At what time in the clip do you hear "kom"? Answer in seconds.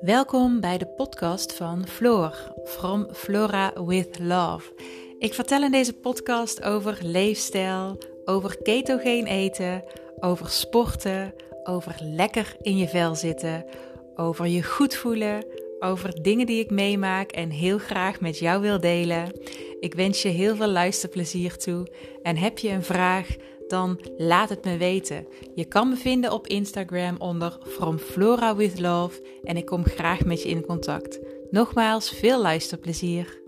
29.66-29.84